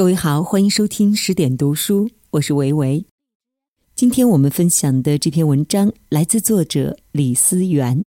[0.00, 3.04] 各位好，欢迎收听十点读书，我是维维。
[3.94, 8.02] 今天我们分享的这篇文章来自作者李思源，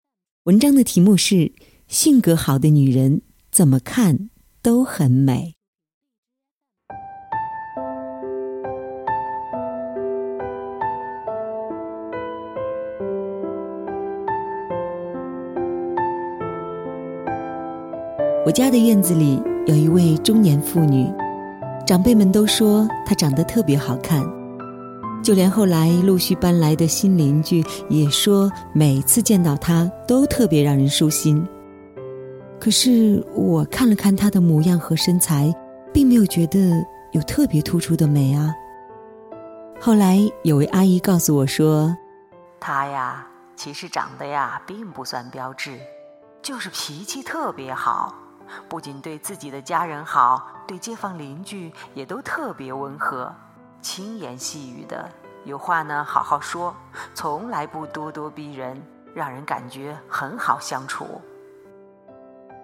[0.45, 1.51] 文章的题目是
[1.89, 4.29] “性格好的女人怎么看
[4.61, 5.55] 都很美”。
[18.45, 21.05] 我家的院子里有一位中年妇女。
[21.85, 24.23] 长辈们都说她长得特别好看，
[25.23, 31.45] 就连后来陆续搬来的新邻居也说，每次见到她都特别让人舒心。
[32.59, 35.53] 可是我看了看她的模样和身材，
[35.91, 36.59] 并没有觉得
[37.11, 38.53] 有特别突出的美啊。
[39.79, 41.95] 后来有位阿姨告诉我说，
[42.59, 45.79] 她呀，其实长得呀并不算标致，
[46.41, 48.15] 就是脾气特别好。
[48.67, 53.33] 不仅对自己的家人好，对街坊邻居也都特别温和，
[53.81, 55.09] 轻言细语的，
[55.45, 56.73] 有话呢好好说，
[57.13, 58.81] 从来不咄咄逼人，
[59.13, 61.05] 让人感觉很好相处。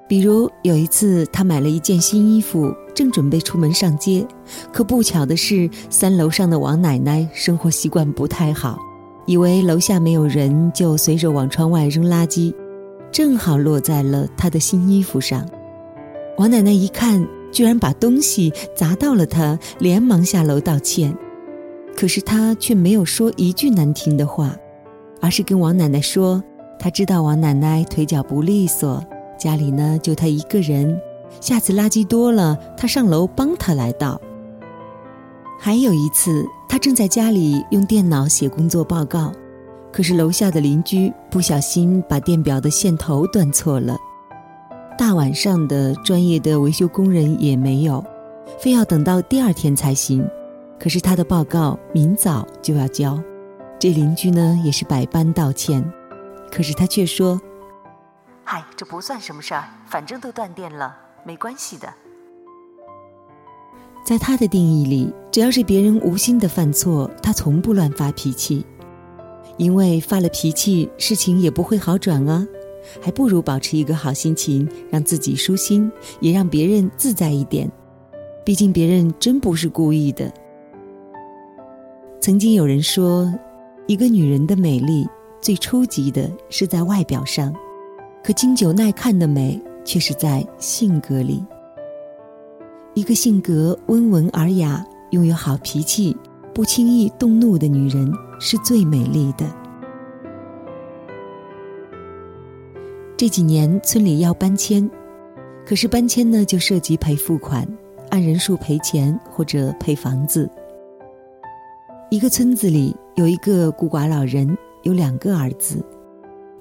[0.07, 4.25] 比如有一次，他买了一件新衣服，正准备出门上街，
[4.71, 8.79] 可不巧的是，三楼上的王奶奶生活习惯不太好，
[9.25, 12.55] 以为楼下没有人，就随手往窗外扔垃圾，
[13.11, 15.45] 正好落在了他的新衣服上。
[16.37, 21.11] 王奶奶一看，居然把东西砸到了她，连忙下楼道歉。
[21.95, 24.55] 可是她却没有说一句难听的话，
[25.19, 26.43] 而是跟王奶奶说
[26.77, 29.03] ：“她知道王奶奶腿脚不利索，
[29.35, 31.01] 家里呢就她一个人，
[31.41, 34.21] 下次垃圾多了，她上楼帮她来倒。”
[35.59, 39.31] 还有一次，她正在家里用电脑写工作报告，
[39.91, 43.97] 可是楼下的邻居不小心把电表的线头断错了。
[44.97, 48.03] 大晚上的，专业的维修工人也没有，
[48.59, 50.27] 非要等到第二天才行。
[50.79, 53.21] 可是他的报告明早就要交，
[53.77, 55.83] 这邻居呢也是百般道歉，
[56.51, 57.39] 可是他却说
[58.43, 61.87] ：“嗨，这不算什么事儿，反正都断电了，没关系的。”
[64.03, 68.65] 在他的定义里，只要是别人无心的犯错，他从不乱发脾气，
[69.57, 72.47] 因为发了脾气，事情也不会好转啊。
[73.01, 77.69] 还不如保持一个好心情，让自己舒心，也让别人自在一点。
[78.43, 80.31] 毕竟别人真不是故意的。
[82.19, 83.33] 曾经有人说，
[83.87, 85.07] 一个女人的美丽
[85.41, 87.53] 最初级的是在外表上，
[88.23, 91.43] 可经久耐看的美却是在性格里。
[92.93, 96.15] 一个性格温文尔雅、拥有好脾气、
[96.53, 99.45] 不轻易动怒的女人，是最美丽的。
[103.17, 104.87] 这几年村里要搬迁，
[105.65, 107.67] 可是搬迁呢就涉及赔付款，
[108.11, 110.47] 按人数赔钱或者赔房子。
[112.11, 115.83] 一个村子里有一个孤寡老人，有两个儿子，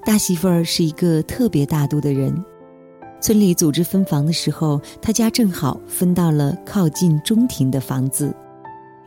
[0.02, 2.34] 大媳妇儿是一个特别大度的人。
[3.20, 8.34] 村里组织分房的时候，他家正好分到了靠近中庭的房子，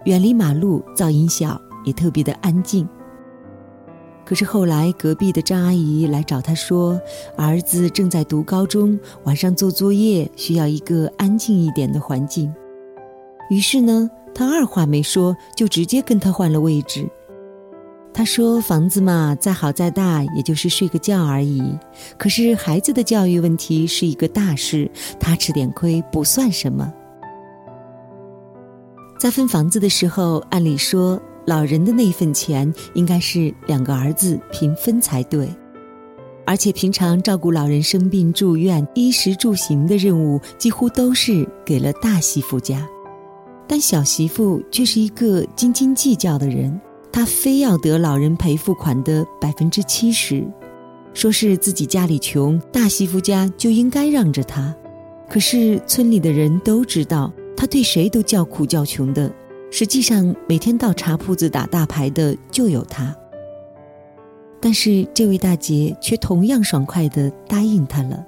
[0.05, 2.87] 远离马路，噪音小，也特别的安静。
[4.29, 7.01] 可是后来，隔壁的张阿姨来找他说，
[7.35, 12.53] 儿子正在读高中，晚上做作业需要一个安静一点的环境。
[13.49, 17.09] 于是呢，他二话没说，就直接跟他换了位置。
[18.13, 21.75] 他说：“房子嘛，再好再大，也就是睡个觉而已。
[22.15, 24.87] 可是孩子的教育问题是一个大事，
[25.19, 26.93] 他吃点亏不算什么。”
[29.19, 31.19] 在分房子的时候，按理说。
[31.49, 35.49] 老人的那份钱应该是两个儿子平分才对，
[36.45, 42.87] 而且平常照顾老人生病住院、衣食住行的任务几乎都是给了大媳妇家，
[43.67, 46.79] 但小媳妇却是一个斤斤计较的人，
[47.11, 50.47] 她非要得老人赔付款的百分之七十，
[51.15, 54.71] 说是自己家里穷，大媳妇家就应该让着她。
[55.27, 59.33] 可是村里的人都知道，她对谁都叫苦叫穷的。
[59.71, 63.15] 实际上，每天到茶铺子打大牌的就有他。
[64.59, 68.25] 但是这位大姐却同样爽快的答应他了。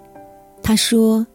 [0.63, 1.25] 她说：“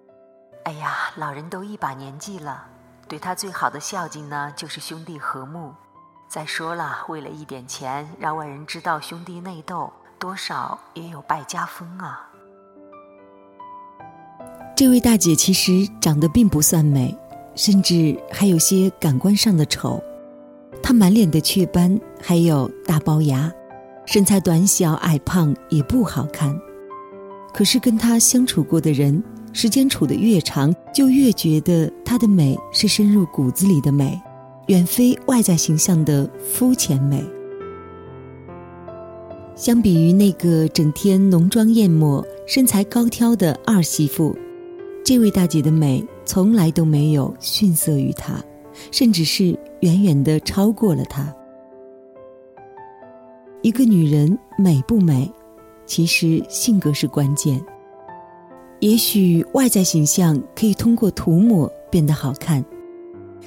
[0.65, 2.65] 哎呀，老人都一把年纪了，
[3.07, 5.73] 对他最好的孝敬呢，就是兄弟和睦。
[6.29, 12.29] 再说了，为了一点钱，让外人知道兄弟内斗，多少也有败家风啊。”
[14.77, 17.17] 这位大姐其实长得并不算美。
[17.57, 20.01] 甚至还有些感官上的丑，
[20.83, 23.53] 她满脸的雀斑，还有大龅牙，
[24.05, 26.57] 身材短小矮胖也不好看。
[27.53, 29.21] 可是跟她相处过的人
[29.53, 34.21] 时间处得越长，就越觉得她的美是深入骨子里的美，
[34.67, 37.25] 远非外在形象的肤浅美。
[39.55, 44.37] 相比于那个整天浓妆艳抹、身材高挑的二媳妇，
[45.03, 48.45] 这位大姐的美从来都没有逊色于她，
[48.91, 51.35] 甚至是远远的超过了她。
[53.63, 55.31] 一个女人美不美，
[55.87, 57.59] 其实性格是关键。
[58.81, 62.63] 也许外在形象可以通过涂抹变得好看，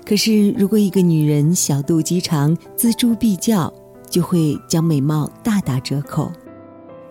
[0.04, 3.72] 可是如果一个女人小肚鸡肠、锱铢必较，
[4.10, 6.31] 就会将美貌大打折扣。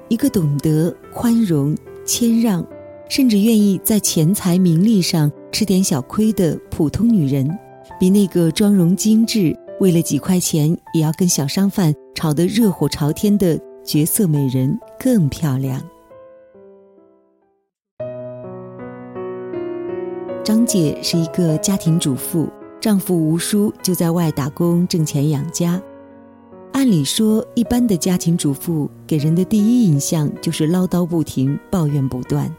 [0.09, 2.67] 一个懂得宽容、谦让，
[3.09, 7.59] 甚至愿意在钱财名利上吃点小亏的普通女人，
[7.99, 15.83] 比那个妆容精致、为了几块钱也要跟小商贩吵得热火朝天的绝色美人更漂亮。
[20.45, 22.49] 张姐是一个家庭主妇，
[22.81, 25.81] 丈夫吴叔就在外打工挣钱养家。
[26.73, 32.55] 按理说，一般的家庭主妇给人的第一印象就是唠叨不停、抱怨不断。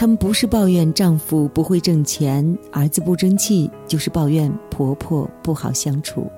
[0.00, 6.30] 他们不是抱怨丈夫不会挣钱、儿子不争气，就是抱怨婆婆不好相处。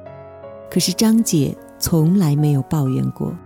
[0.70, 3.36] 可是张姐从来没有抱怨过，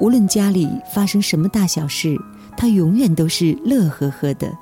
[0.00, 2.14] 无论家里发生什么大小事，
[2.58, 4.52] 她永远都是乐呵呵的。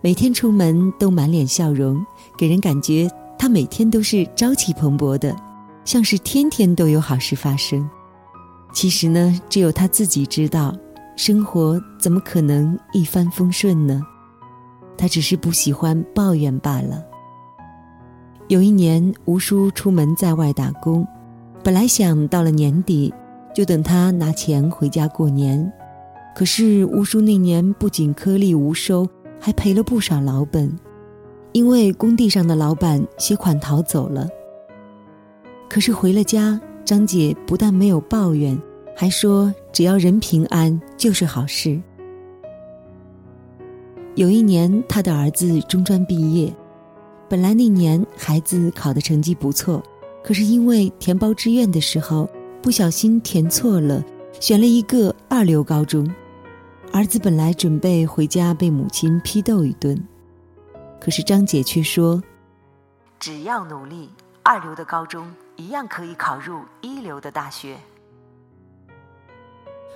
[0.00, 2.00] 每天出门都满脸笑容，
[2.38, 5.34] 给人感觉她每天都是朝气蓬勃的，
[5.84, 7.84] 像是天天都有好事发生。
[8.72, 10.72] 其实呢，只有她自己知道，
[11.18, 14.00] 生活怎么可能一帆风顺呢？
[14.96, 17.04] 他只是不喜欢抱怨罢了。
[18.46, 21.04] 有一年，吴叔出门在外打工，
[21.64, 23.12] 本来想到了年底
[23.52, 25.72] 就等他拿钱回家过年，
[26.36, 29.04] 可是吴叔那年不仅颗粒无收。
[29.40, 30.68] 还赔了不少老本，
[31.52, 34.28] 因为工地上的老板携款逃走了。
[35.68, 38.60] 可是回了家，张姐不但没有抱怨，
[39.00, 41.80] 还说只要人平安就是好事。
[44.16, 46.52] 有一年，他的儿子中专毕业，
[47.28, 49.80] 本来那年孩子考的成绩不错，
[50.20, 52.28] 可是因为填报志愿的时候
[52.60, 54.04] 不小心填错了，
[54.40, 56.04] 选了一个二流高中。
[56.92, 59.96] 儿子本来准备回家被母亲批斗一顿，
[60.98, 62.20] 可是张姐却说
[63.20, 64.08] ：“只要努力，
[64.42, 67.76] 二流的高中一样可以考入一流的大学。”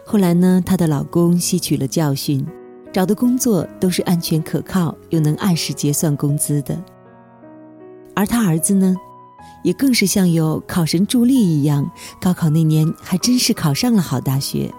[0.04, 2.46] 后来呢，她的老公吸取了教训，
[2.92, 6.82] 找的工作都是安全可靠又能按时结算工资的。
[8.14, 8.94] 而他儿子呢，
[9.64, 11.90] 也更是像有考神助力一样，
[12.20, 14.70] 高考那年还真是考上了好大学。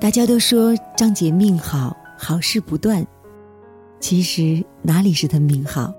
[0.00, 3.06] 大家都说张姐命好，好事不断。
[4.00, 5.92] 其实哪里是她命好？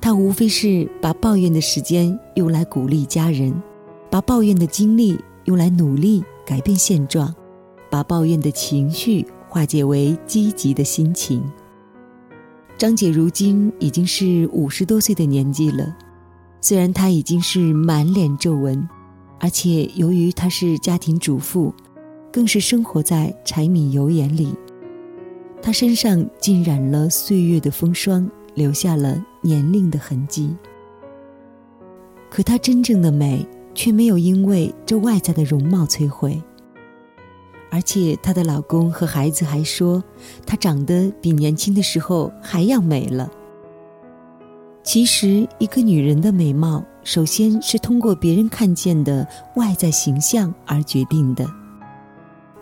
[0.00, 3.54] 她无非是把抱怨的时间用来鼓励家人，
[4.10, 7.34] 把抱怨的精力用来努力改变现状，
[7.90, 11.44] 把抱怨的情绪化解为积极的心情。
[12.78, 15.94] 张姐如今已经是五十多岁的年纪了，
[16.62, 18.88] 虽然她已经是满脸皱纹，
[19.38, 21.70] 而且由于她是家庭主妇。
[22.30, 24.54] 更是生活在柴米油盐里，
[25.62, 30.54] 她身上浸染了岁月的风霜，留下了年龄的痕迹。
[32.30, 33.44] 可她真正的美
[33.78, 36.42] 却没有因为这外在的容貌摧毁，
[37.70, 40.02] 而且她的老公和孩子还说，
[40.44, 43.30] 她长得比年轻的时候还要美了。
[44.82, 51.48] 其实，一个女人的美貌，首先是通过别人看见的外在形象而决定的。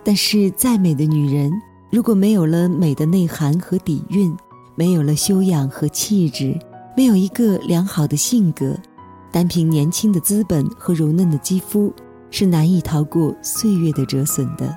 [0.05, 1.51] 但是，再美的女人，
[1.91, 4.37] 如果没有了美的内涵和底蕴，
[4.75, 6.59] 没有了修养和气质，
[6.95, 8.77] 没有一个良好的性格，
[9.37, 11.93] 单凭年轻的资本和柔嫩的肌肤，
[12.31, 14.75] 是难以逃过岁月的折损的。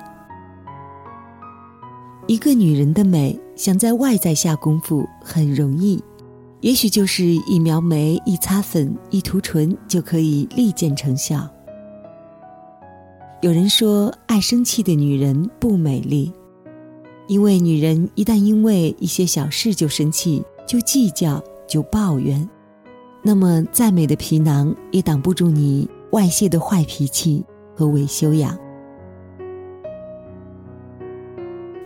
[2.26, 6.04] 一个女人的美，想在外在下功夫很容易，
[6.60, 11.48] 也许就是一描眉、一擦粉、一涂唇，就可以立见成效。
[13.40, 16.30] 有人说，爱生气的女人不美丽，
[17.28, 22.46] 因为女人一旦因为一些小事就生气、就计较、就抱怨，
[23.22, 27.44] 那么再美的皮囊也挡不住你外泄的坏脾气
[27.76, 28.58] 和伪修养。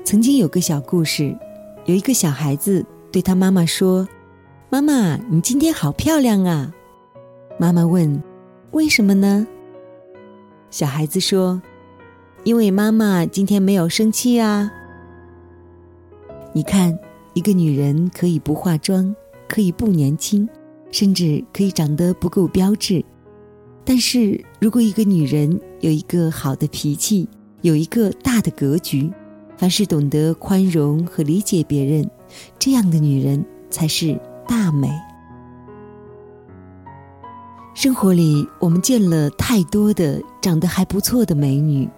[0.05, 1.37] 曾经有个小故事，
[1.87, 4.07] 有一个小孩子对他妈妈说
[4.71, 6.73] ：“妈妈，你今天好漂亮啊！”
[7.59, 8.23] 妈妈问
[8.73, 9.47] ：“为什么呢？”
[10.71, 11.61] 小孩子说
[12.45, 14.71] ：“因为妈妈今天没有生气啊。”
[16.53, 16.97] 你看，
[17.33, 19.15] 一个女人可以不化妆，
[19.49, 20.49] 可以不年轻，
[20.95, 23.05] 甚至可以长得不够标致。
[23.85, 27.29] 但是如果一个女人有一个好的脾气，
[27.63, 29.11] 有一个大的格局，
[29.57, 32.09] 凡事懂得宽容和理解别人，
[32.61, 34.89] 这样的女人才是大美。
[37.75, 41.89] 生活里，我们见了太多的长得还不错的美女，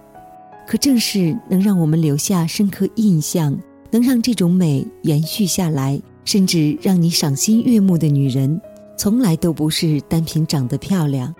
[0.67, 3.55] 可正是能让我们留下深刻印象、
[3.91, 8.59] 能让这种美延续下来，甚至让你赏心悦目的女人，
[8.97, 11.33] 从来都不是单凭长得漂亮，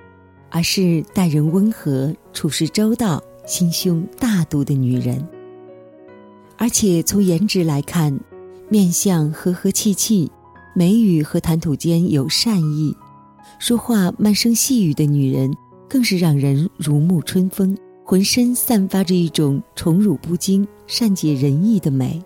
[0.50, 5.28] 而是待人温和、处事周到、心胸大度的女人。
[6.56, 8.18] 而且从颜值来看，
[8.70, 10.32] 面相和和气气，
[10.76, 12.96] 眉宇和谈吐间有善意。
[13.60, 15.52] 说话慢声细语的女人，
[15.90, 22.22] 更是让人如沐春风，浑身散发着一种宠辱不惊、善解人意的美。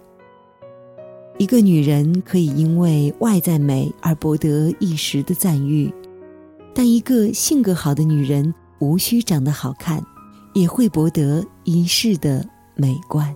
[1.41, 5.91] 一个女人可以因为外在美而博得一时的赞誉，
[6.71, 10.05] 但一个性格好的女人，无需长得好看，
[10.53, 13.35] 也会博得一世的美观。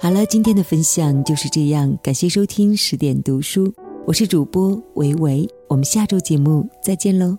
[0.00, 3.72] 好了，今天的分享就是这样，感谢收听十点读书，
[4.04, 7.38] 我是主播维维，我们下周节目再见喽。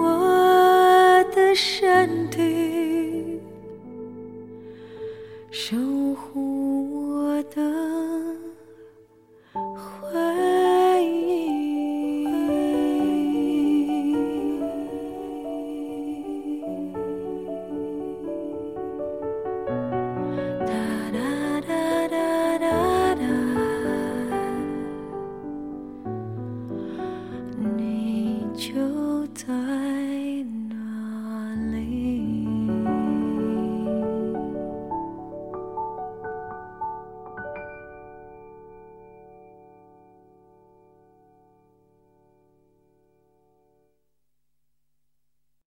[0.00, 3.38] 我的身体
[5.50, 5.76] 守
[6.14, 7.60] 护我的